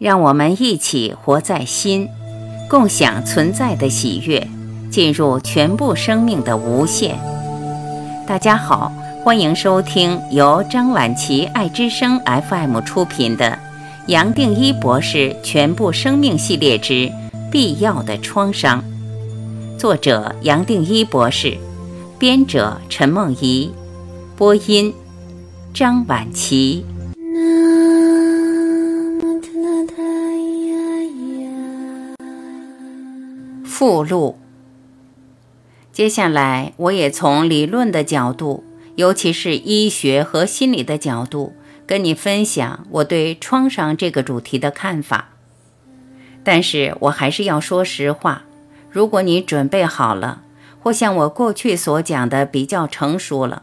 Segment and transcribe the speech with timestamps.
[0.00, 2.08] 让我们一起活在心，
[2.70, 4.48] 共享存在的喜悦，
[4.90, 7.18] 进入全部生命的无限。
[8.26, 8.90] 大家好，
[9.22, 12.18] 欢迎收听由张晚琪爱之声
[12.48, 13.50] FM 出品的
[14.06, 17.12] 《杨定一博士全部生命系列之
[17.52, 18.82] 必要的创伤》，
[19.78, 21.58] 作者杨定一博士，
[22.18, 23.70] 编者陈梦怡，
[24.34, 24.94] 播音
[25.74, 26.86] 张晚琪。
[33.80, 34.38] 附录。
[35.90, 38.62] 接下来，我也从理论的角度，
[38.96, 41.54] 尤其是医学和心理的角度，
[41.86, 45.30] 跟你分享我对创伤这个主题的看法。
[46.44, 48.42] 但是我还是要说实话，
[48.90, 50.42] 如果你准备好了，
[50.82, 53.62] 或像我过去所讲的比较成熟了，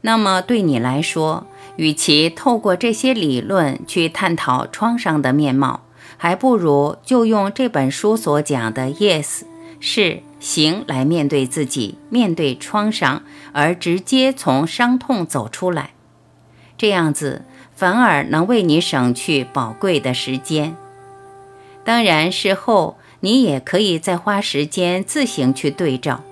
[0.00, 1.46] 那么对你来说，
[1.76, 5.82] 与其透过这些理论去探讨创伤的面貌，
[6.16, 9.42] 还不如就用这本书所讲的 “yes”。
[9.80, 15.90] 是行来面对自己，面对创伤，而直接从伤痛走出来，
[16.76, 20.76] 这样子反而能为你省去宝贵的时间。
[21.84, 26.22] 当然，事后你也可以再花时间自行去对照，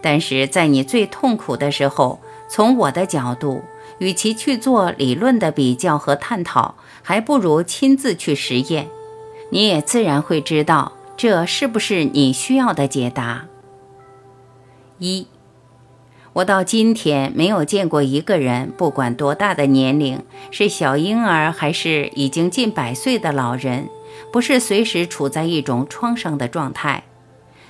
[0.00, 3.62] 但是在你最痛苦的时候，从我的角度，
[3.98, 8.88] 与其去做理论的比较和探讨，还不如亲自去实验，
[9.50, 10.92] 你也自然会知道。
[11.16, 13.46] 这是不是你需要的解答？
[14.98, 15.26] 一，
[16.32, 23.88] 我到今天没有见过一个人，不管多大的年龄，是小婴儿还是已经近百岁的老人，
[24.32, 27.04] 不是随时处在一种创伤的状态。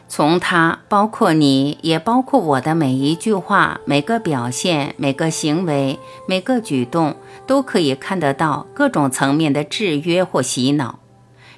[0.09, 10.99] 从他，包括你，也包括我的每一句话、每个表现、每个行为、每个举动，都可以看得到各种层面的制约或洗脑。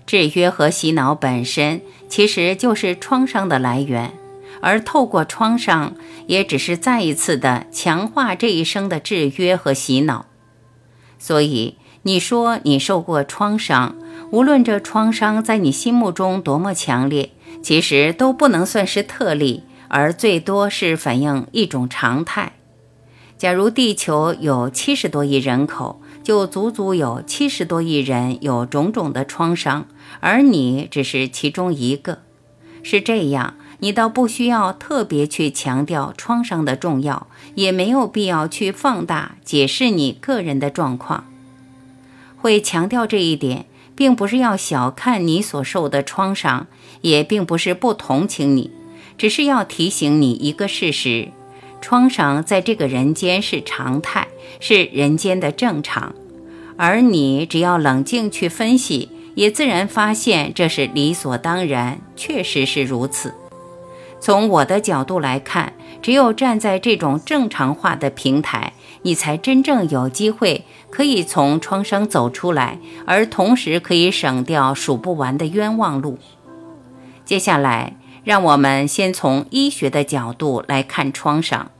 [0.06, 4.12] 制约和洗脑本身其实就是创伤的来源，
[4.60, 5.94] 而透过创伤，
[6.26, 10.26] 也只是再一次的强化这一生的制约和洗脑。
[11.18, 13.96] 所以，你说你受过创伤，
[14.30, 17.30] 无论这创伤在你心目中多么强烈，
[17.62, 22.52] 其实都不能算是特例，而最多是反映一种常态。
[23.38, 29.86] 假如地球有七十多亿人口，就足足有七十多亿人有种种的创伤。
[30.20, 32.20] 而你只是其中一个，
[32.82, 41.24] 是这样，你倒不需要特别去强调创伤的重要，也没有必要去放大解释你个人的状况。
[42.36, 46.66] 会强调这一点，并不是要小看你所受的创伤，
[47.00, 48.70] 也并不是不同情你，
[49.16, 51.28] 只是要提醒你一个事实：
[51.80, 54.28] 创伤在这个人间是常态，
[54.60, 56.14] 是人间的正常，
[56.76, 59.08] 而你只要冷静去分析。
[59.34, 63.34] 也自然发现这是理所当然，确实是如此。
[64.20, 68.72] 从我的角度来看，只有站在这种正常化的平台，
[69.02, 76.18] 你才真正有机会可以从创伤走出来，而同时可以省掉数不完的冤枉路。
[77.24, 81.70] 接下来，让我们先从医学的角度来看创伤。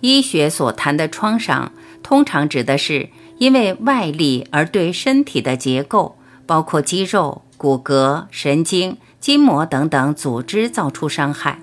[0.00, 3.08] 医学所谈的创伤，通常指的是。
[3.38, 11.58] 因为外力而对身体的结构，包括肌肉、骨骼、神经、筋膜等等组织造出伤害。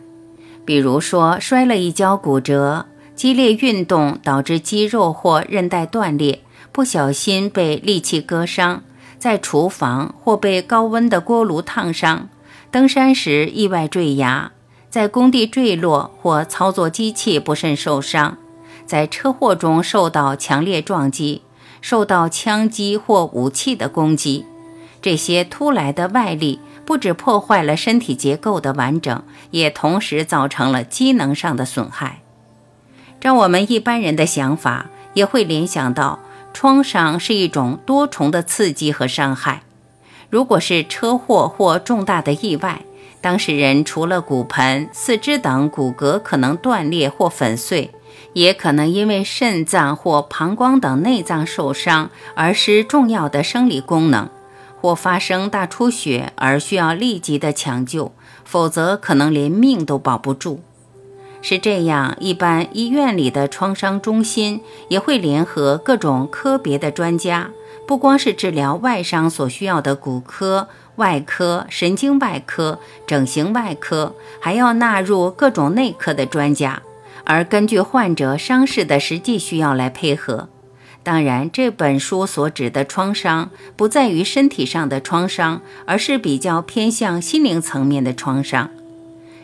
[0.66, 8.84] 比如说，摔了一跤骨折，激烈运动导致肌肉或韧带断裂，不小心被利器割伤，
[9.18, 12.30] 在厨房或被高温的锅炉烫伤，
[12.70, 14.52] 登山时意外坠崖，
[14.90, 18.38] 在工地坠落或操作机器不慎受伤，
[18.86, 21.42] 在车祸中受到强烈撞击。
[21.82, 24.46] 受到枪击或武器的攻击，
[25.02, 32.22] 这些突来的外力不止破坏了身体结构的完整，也同时造成了机能上的损害。
[33.20, 36.20] 照我们一般人的想法，也会联想到
[36.54, 39.64] 创伤是一种多重的刺激和伤害。
[40.30, 42.82] 如果是车祸或重大的意外，
[43.20, 47.92] 当事人除了骨盆、四肢等骨骼可能断裂或粉碎。
[48.34, 54.30] 也可能因为肾脏或膀胱等内脏受伤而失重要的生理功能，
[54.80, 58.12] 或发生大出血而需要立即的抢救，
[58.46, 60.62] 否则可能连命都保不住。
[61.42, 67.50] 是这样，一般医院里的创伤中心也会联合各种科别的专家，
[67.88, 70.68] 不光是治疗外伤所需要的骨科、
[70.98, 72.78] 外科、神经外科、
[73.08, 76.84] 整形外科，还要纳入各种内科的专家。
[77.24, 80.50] 而根据患者伤势的实际需要来配合，
[81.04, 88.70] 当然，这本书所指的创伤不在于身体上的创伤，而是比较偏向心灵层面的创伤。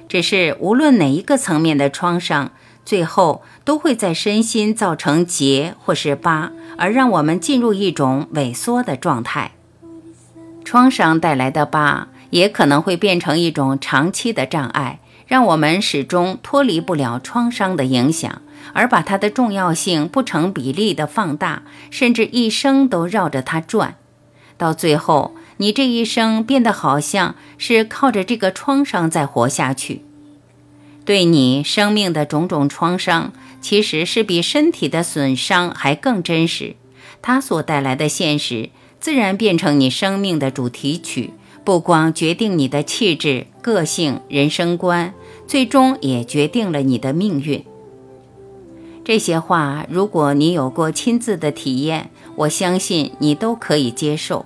[0.07, 2.51] 只是无论哪一个层面的创伤，
[2.85, 9.51] 最后都会在身心造成结或是疤，而让我们进入一种萎缩的状态。
[10.63, 18.41] 创伤带来的疤也可能会变成一种长期的障碍，让我们始终脱离不了创伤的影响。
[18.73, 23.95] 而把它的重要性不成比例地放大，甚至一生都绕着它转，
[24.57, 30.03] 到最后，你这一生变得好像是靠着这个创伤在活下去。
[31.05, 33.31] 对你生命的种种创伤，
[33.61, 36.75] 其实是比身体的损伤还更真实。
[37.21, 38.69] 它所带来的现实，
[38.99, 41.31] 自然变成你生命的主题曲，
[41.63, 45.13] 不光决定你的气质、个性、人生观，
[45.45, 47.65] 最终也决定了你的命运。
[49.03, 54.45] 这些话，如果你有过亲自的体验，我相信你都可以接受。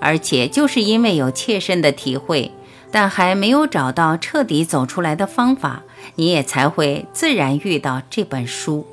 [0.00, 2.50] 而且，就是因为有切身的体会，
[2.90, 5.82] 但还没有找到彻底走出来的方法，
[6.14, 8.86] 你也才会自然遇到这本书。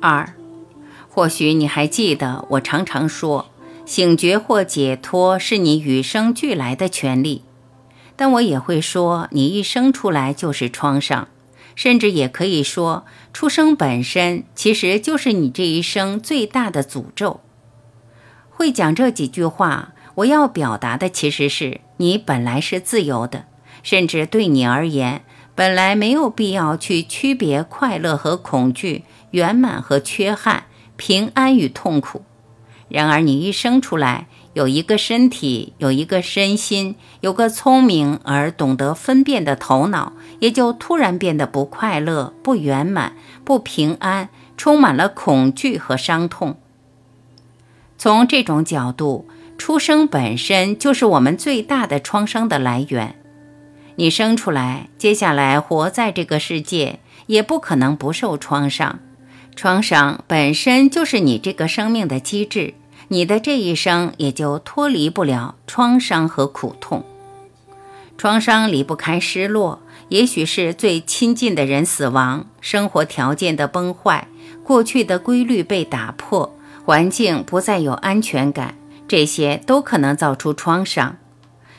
[0.00, 0.34] 二，
[1.08, 3.46] 或许你还记得，我常常说，
[3.86, 7.40] 醒觉或解脱是你与生俱来的权利，
[8.16, 11.28] 但我也会说，你一生出来就是创伤。
[11.76, 17.40] 甚至也可以说，出生本身其实就是你这一生最大的诅咒。
[18.48, 23.46] 会讲这几句话，我要表达的其实是你本来是自由的，
[23.82, 25.24] 甚至对你而言，
[25.56, 29.02] 本来没有必要去区别快乐和恐惧、
[29.32, 32.22] 圆满和缺憾、平安与痛苦。
[32.88, 34.28] 然而，你一生出来。
[34.54, 43.14] 有一个身体，有一个身心，有个聪明而懂得分辨的头脑，也就突然变得不快乐、不圆满、
[43.44, 46.56] 不平安，充满了恐惧和伤痛。
[47.98, 49.26] 从这种角度，
[49.58, 53.16] 出生本身就是我们最大的创伤的来源。
[53.96, 59.00] 你生出来，接下来活在这个世界，也不可能不受创伤。
[59.56, 62.74] 创伤本身就是你这个生命的机制。
[63.08, 67.04] 你的这一生也就脱离不了创伤和苦痛。
[68.16, 74.28] 创伤离不开失落，也许是最亲近的人死亡、生活条件的崩坏、
[74.62, 76.54] 过去的规律被打破、
[76.84, 78.76] 环境不再有安全感，
[79.08, 81.16] 这些都可能造出创伤。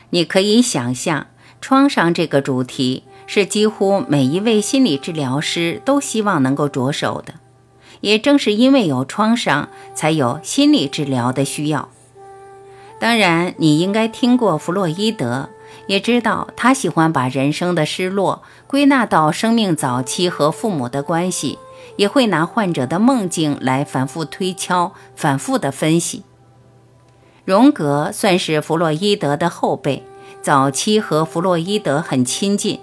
[0.10, 1.28] 你可以想象，
[1.62, 7.36] 创伤这个主题是几乎每一位心理治疗师都希望能够着手的。
[8.06, 11.90] 也正是因为有创伤，才有心理治疗的需要。
[13.00, 15.50] 当然，你应该听过弗洛伊德，
[15.88, 21.58] 也知道他喜欢把人生的失落归纳到生命早期和父母的关系，
[21.96, 26.22] 也会拿患者的梦境来反复推敲、反复的分析。
[27.44, 30.04] 荣格算是弗洛伊德的后辈，
[30.44, 32.80] 早期和弗洛伊德很亲近，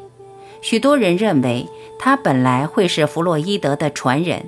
[0.60, 4.46] 许多人认为他本来会是弗洛伊德的传人。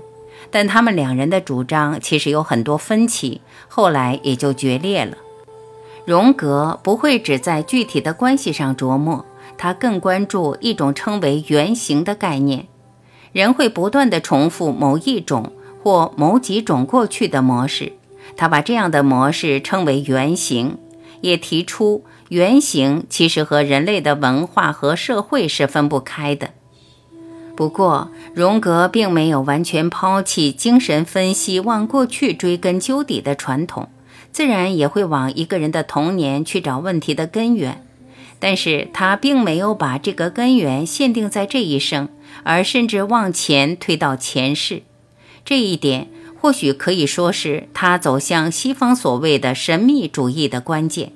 [0.55, 5.17] 但他们两人的主张其实有很多分歧，后来也就决裂了。
[6.05, 9.27] 荣格不会只在具体的关系上琢磨，
[9.59, 12.69] 他更关注一种称为原型的概念。
[13.33, 15.53] 人会不断地重复某一种
[15.83, 17.95] 或某几种过去的模式，
[18.37, 20.79] 他把这样的模式称为原型，
[21.21, 26.51] 也提出原型其实和人类的文化和社会是分不开的。
[27.57, 33.89] 不过，荣格并没有完全抛弃精神分析往过去追根究底的传统，
[34.33, 37.87] 自然也会往一个人的童年去找问题的根源。
[38.41, 42.09] 但是他并没有把这个根源限定在这一生，
[42.43, 44.83] 而甚至往前推到前世。
[45.45, 46.09] 这一点
[46.41, 51.13] 或许可以说是他走向西方所谓的神秘主义的关键。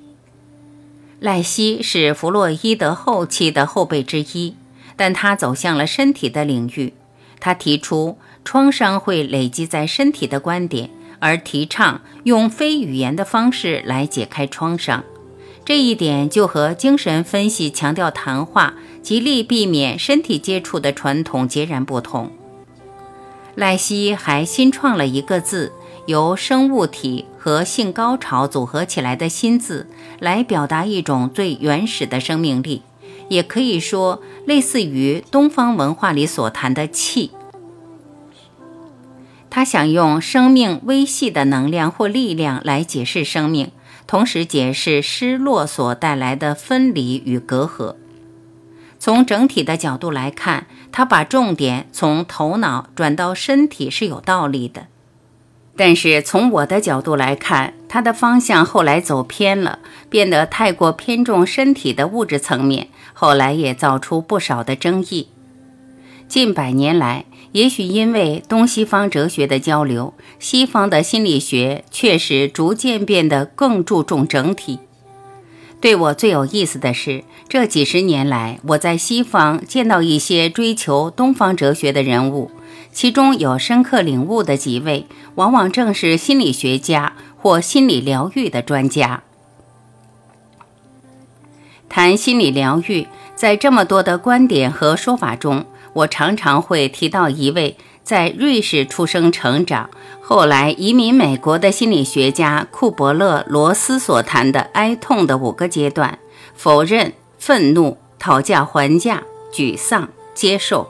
[1.19, 4.55] 赖希是弗洛伊德后期的后辈之一。
[4.99, 6.93] 但他走向了身体的领域，
[7.41, 10.91] 他提出创伤会累积在身体的观点，
[11.21, 15.05] 而提倡用非语言的方式来解开创伤。
[15.65, 22.33] 这一点就和精神分析强调谈话、极力避免身体接触的传统截然不同。
[23.55, 25.73] 赖希还新创了一个字，
[26.07, 29.87] 由生物体和性高潮组合起来的新字，
[30.19, 32.83] 来表达一种最原始的生命力。
[33.29, 37.31] 也可以说，类似于东方文化里所谈的气。
[39.51, 43.71] 他想用生命微细的能量或力量来解释生命，
[44.07, 47.95] 同时解释失落所带来的分离与隔阂。
[48.99, 54.89] 从整体的角度来看，他把重点从头脑转到身体是有道理的。
[55.79, 59.79] 但是从我的角度来看，他的方向后来走偏了，
[60.11, 65.29] 变得太过偏重身体的物质层面，后来也造出不少的争议。
[66.27, 74.81] 近百年来，也许因为东西方哲学的交流，西方的心理学确实逐渐变得更注重整体。
[75.81, 82.51] 对我最有意思的是，这几十年来，我在西方见到一些追求东方哲学的人物，
[82.99, 89.23] 其中有深刻领悟的几位，往往正是心理学家或心理疗愈的专家。
[91.89, 99.89] 谈心理疗愈，在这么多的观点和说法中，我常常会提到一位在瑞士出生成长。
[100.21, 106.19] 后来移民美国的心理学家库伯勒罗斯所谈的哀痛的五个阶段：
[106.57, 110.89] 否认、愤怒、讨价还价、沮丧、接受。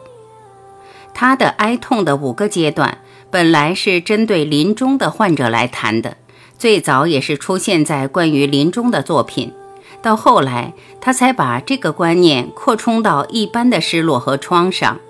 [1.21, 2.99] 他的哀痛的五个阶段
[3.29, 6.17] 本来是针对临终的患者来谈的，
[6.57, 9.53] 最早也是出现在关于临终的作品。
[10.01, 15.01] 到后来，他才把这个观念扩充到一般的失落和创伤。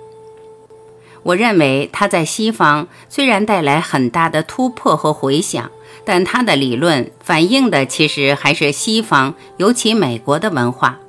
[1.25, 5.71] 我认为他在西方虽然带来很大的突破和回响，
[6.07, 11.01] 但他的理论反映的其实还是西方，尤其美国的文化。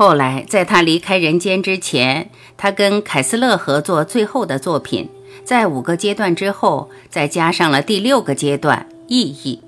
[0.00, 5.10] 后来在他离开人间之前，他跟凯斯勒合作最后的作品，
[5.44, 9.60] 在五个阶段之后，再加上了第六个阶段意义。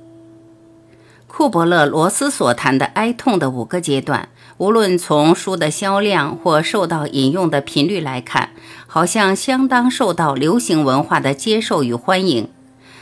[1.27, 8.53] 库伯勒罗斯所谈的哀痛的五个阶段，无论从书的销量或受到引用的频率来看，
[8.87, 12.49] 好像相当受到流行文化的接受与欢迎，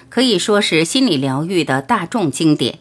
[0.09, 2.81] 可以说是心理疗愈的大众经典。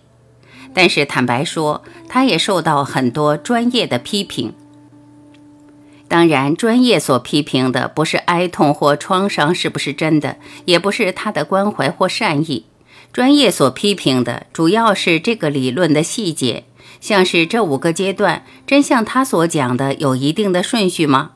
[0.73, 4.53] 但是坦白说，他也受到很多专业的批评。
[6.07, 12.65] 当然，专业所批评的不是哀痛或创伤是不是真的，也不是他的关怀或善意。
[13.13, 16.65] 专业所批评的主要是这个理论的细节，
[16.99, 21.31] 像是这五个阶段，真像他所讲的有一定的顺序吗？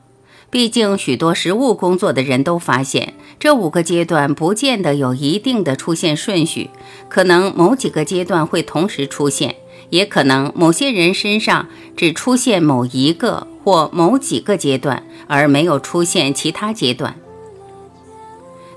[0.54, 6.70] 毕竟许多实务工作的人都发现，这五个阶段不见得有一定的出现顺序，
[7.08, 9.56] 可能某几个阶段会同时出现，
[9.90, 17.16] 也可能某些人身上只出现某一个或某几个阶段，而没有出现其他阶段。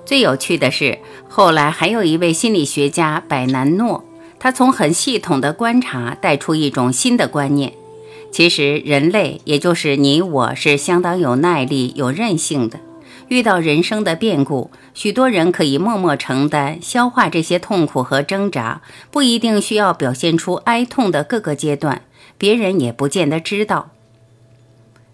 [0.04, 0.98] 最有趣的是，
[1.30, 4.04] 后来还有一位心理学家百南诺，
[4.40, 7.74] 他从很系统的观察带出一种新的观念：
[8.32, 12.80] 其实人类，也就是你我，是相当有耐力、有韧性的。
[13.30, 18.82] 遇到人生的变故，许多人可以默默承担、消化这些痛苦和挣扎，
[19.12, 22.04] 不一定需要表现出哀痛的各个阶段，
[22.38, 23.90] 别人也不见得知道。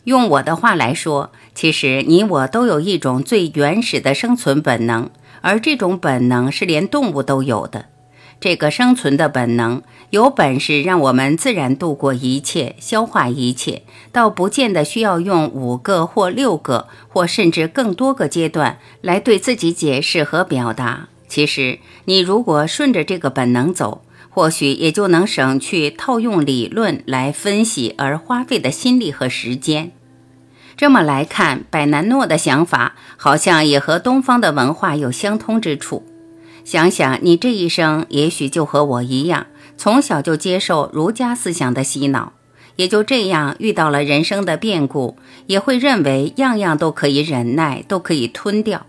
[0.04, 5.10] 用我的话来说，其实你我都有一种最原始的生存本能，
[5.42, 7.86] 而这种本能是连动物都有的。
[8.44, 21.08] 这个生存的本能有本事让我们自然度过一切、消化一切，倒不见得需要用五个或六个或甚至更多个阶段来对自己解释和表达。
[21.30, 29.94] 其实，你如果顺着这个本能走，或许也就能省去套用理论来分析而花费的心力和时间。
[30.76, 36.04] 这么来看，百南诺的想法好像也和东方的文化有相通之处。
[36.64, 42.34] 想想你这一生，也许就和我一样，从小就接受儒家思想的洗脑，
[42.78, 45.18] 也就这样遇到了人生的变故，
[45.48, 48.86] 也会认为样样都可以忍耐，都可以吞掉，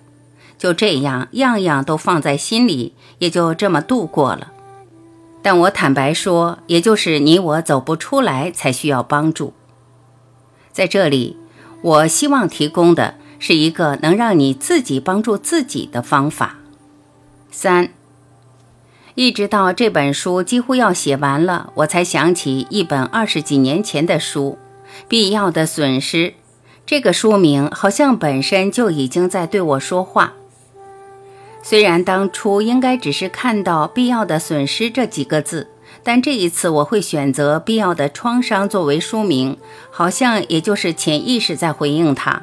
[0.57, 4.52] 就这样样样都放在心里，也就这么度过了。
[5.43, 9.52] 但我坦白说，也就是你我走不出来，才需要帮助。
[10.73, 11.37] 在这里，
[11.83, 16.61] 我希望提供的是一个能让你自己帮助自己的方法。
[17.56, 17.90] 三，
[19.14, 24.58] 一直到这本书几乎要写完了，我才想起一本二十几年前的书
[25.06, 26.30] 《必要的损失》。
[26.84, 30.32] 这个书名好像本身就已经在对我说话。
[31.62, 35.68] 虽然当初应该只是看到“必要的损失”这几个字，
[36.02, 39.56] 但这一次我会选择“必要的创伤”作为书名，
[39.92, 42.42] 好像也就是潜意识在回应它。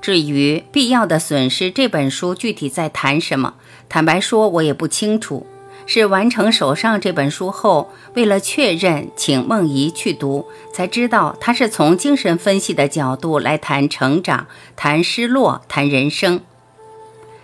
[0.00, 3.54] 至于“必要的损失”这本书具体在谈什么，
[3.88, 5.46] 坦白说，我也不清楚。
[5.86, 16.40] 是完成手上这本书后，为了确认，请梦怡去读，才知道他是从精神分析的角度来谈成长、谈失落、谈人生。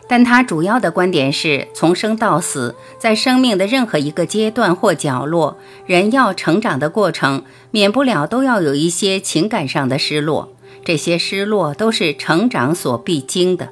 [0.08, 10.52] 但他主要的观点是，从生到死，在生命的任何一个阶段或角落，人要成长的过程，免不了都要有一些情感上的失落。
[10.86, 13.70] 这些失落都是成长所必经的。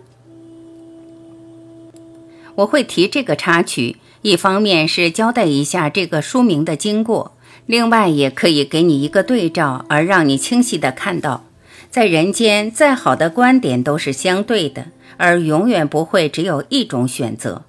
[2.57, 11.45] 我会提这个插曲，一方面是交代一下这个书名的经过，另外也可以给你一个对照，而让你清晰的看到，
[11.89, 17.63] 在人间再好的观点都是相对的，而永远不会只有一种选择。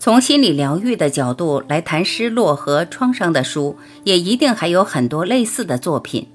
[0.00, 6.26] 从心理疗愈的角度来谈失落和创伤的书，也一定还有很多类似的作品。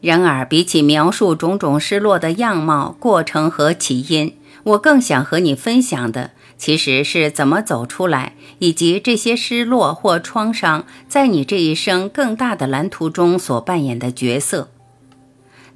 [0.00, 14.70] 然而，比起描述种种失落的样貌、过程和起因，我更想和你分享的，其实是怎么走出来，以及这些失落或创伤在你这一生更大的蓝图中所扮演的角色。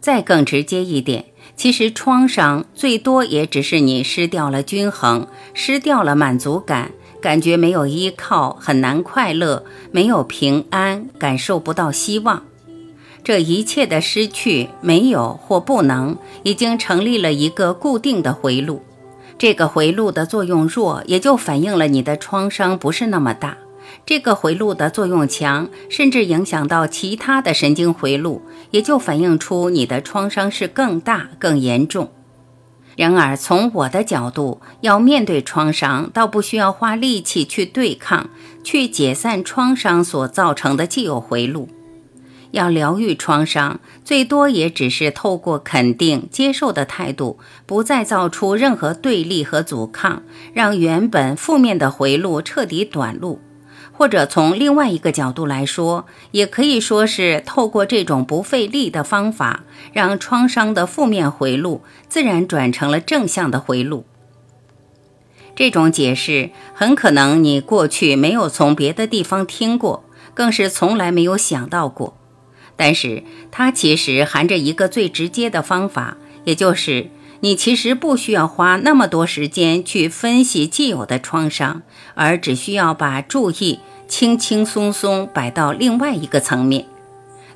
[0.00, 1.26] 再更直接一点，
[1.56, 12.44] 其实创伤最多也只是你失掉了均衡，失掉了满足感，感觉没有依靠，很难快乐，没有平安，感受不到希望。
[13.24, 18.82] 这一切的失去、没有或不能，已经成立了一个固定的回路。
[19.38, 23.56] 这个回路的作用弱，也就反映了你的创伤不是那么大；
[24.04, 32.10] 这个回路的作用强，甚至影响到其他的神经回路，也就反映出你的创伤是更大、更严重。
[32.96, 38.28] 然而，从我的角度，要面对创伤，倒不需要花力气去对抗、
[38.62, 41.68] 去解散创伤所造成的既有回路。
[42.52, 50.22] 要疗愈创伤，最多也只是透过肯定、接受的态度，不再造出任何对立和阻抗，
[50.54, 53.40] 让原本负面的回路彻底短路。
[53.94, 64.06] 或者从另外一个角度来说，也可以说是透过这种不费力的方法，让创伤的负面回路自然转成了正向的回路。
[65.54, 72.16] 这种解释很可能你过去没有从别的地方听过，更是从来没有想到过。
[72.84, 73.22] 但是
[73.52, 81.82] 它其实含着一个最直接的方法，也就是你其实不需要花那么多时间去分析既有的创伤，
[82.14, 86.86] 而只需要把注意轻轻松松摆到另外一个层面。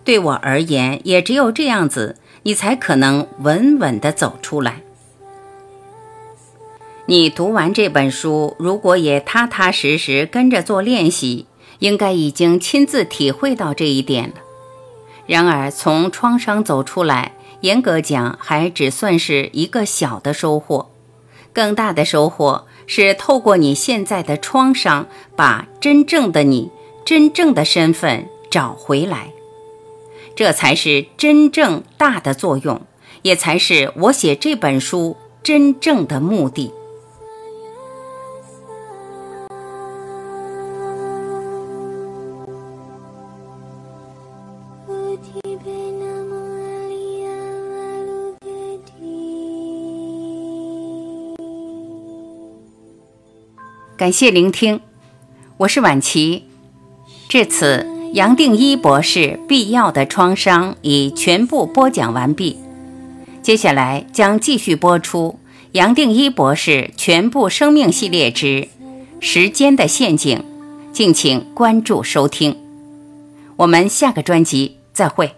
[0.04, 4.83] 对我而言，也只有这样子，你才可能稳稳地走出来。
[7.07, 11.46] 你读完这本书，如果也踏踏实实跟着做练习，
[11.81, 14.35] 应该已经亲自体会到这一点了。
[15.27, 20.91] 然而，从创伤走出来，严格讲还只算是一个小的收获。
[21.53, 26.71] 更大的收获是透过你现在的创伤，把真正的你、
[27.05, 29.31] 真正的身份找回来。
[30.37, 32.83] 这才是真正大的作用，
[33.23, 36.73] 也才是我写这本书真正的目的。
[53.96, 54.80] 感谢聆听，
[55.56, 56.44] 我是晚琪。
[57.30, 62.59] 至此，杨定一博士必要的创伤已全部播讲完毕。
[63.40, 65.38] 接下来将继续播出
[65.72, 68.46] 杨定一博士全部生命系列之
[69.18, 70.38] 《时间的陷阱》，
[70.92, 72.54] 敬请关注收听。
[73.56, 75.32] 我们下个专辑再会。